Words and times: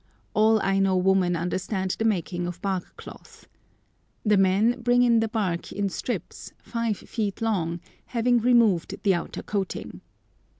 All 0.33 0.59
Aino 0.63 0.95
women 0.95 1.35
understand 1.35 1.95
the 1.99 2.05
making 2.05 2.47
of 2.47 2.59
bark 2.63 2.97
cloth. 2.97 3.47
The 4.25 4.35
men 4.35 4.81
bring 4.81 5.03
in 5.03 5.19
the 5.19 5.27
bark 5.27 5.71
in 5.71 5.89
strips, 5.89 6.53
five 6.57 6.97
feet 6.97 7.39
long, 7.39 7.81
having 8.07 8.39
removed 8.39 8.95
the 9.03 9.13
outer 9.13 9.43
coating. 9.43 10.01